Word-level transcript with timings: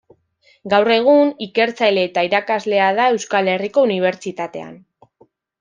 Gaur 0.73 0.89
egun, 0.95 1.33
ikertzaile 1.47 2.05
eta 2.09 2.25
irakaslea 2.29 2.89
da 3.01 3.07
Euskal 3.17 3.53
Herriko 3.55 3.87
Unibertsitatean. 3.91 4.75